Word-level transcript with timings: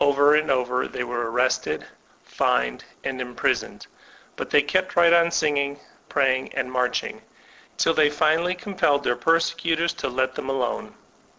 Over 0.00 0.34
and 0.34 0.50
over 0.50 0.88
they 0.88 1.04
were 1.04 1.30
arrested, 1.30 1.84
fined, 2.24 2.86
and 3.04 3.20
imprisoned; 3.20 3.86
but 4.34 4.48
they 4.48 4.62
kept 4.62 4.96
right 4.96 5.12
on 5.12 5.26
tioging, 5.26 5.78
praying, 6.08 6.54
and 6.54 6.72
marching, 6.72 7.20
till 7.76 7.92
they 7.92 8.08
finally 8.08 8.54
com 8.54 8.76
pelled 8.76 9.02
their 9.04 9.14
persecutors 9.14 9.92
to 10.00 10.08
let 10.08 10.36
them 10.36 10.48
alone. 10.48 10.94